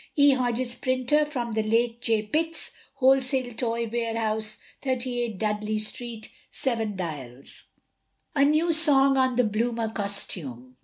E. 0.15 0.31
Hodges, 0.31 0.73
Printer 0.73 1.27
(from 1.27 1.51
the 1.51 1.61
late 1.61 2.01
J. 2.01 2.23
Pitt's), 2.23 2.71
Wholesale 2.95 3.53
Toy 3.53 3.87
Warehouse, 3.87 4.57
38, 4.81 5.37
Dudley 5.37 5.77
Street, 5.77 6.29
7 6.49 6.95
Dials. 6.95 7.65
A 8.33 8.43
NEW 8.43 8.71
SONG 8.73 9.15
ON 9.15 9.35
THE 9.35 9.43
BLOOMER 9.43 9.89
COSTUME. 9.89 10.75